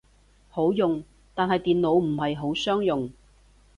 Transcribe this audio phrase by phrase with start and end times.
[0.49, 1.03] 好用，
[1.35, 3.11] 但係電腦唔係好相容